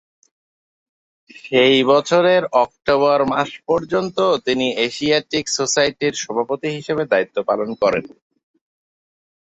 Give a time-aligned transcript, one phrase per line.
[1.39, 8.05] সেই বছরের অক্টোবর মান পর্যন্ত তিনি এশিয়াটিক সোসাইটির সভাপতি হিসেবে দায়িত্ব পালন করেন।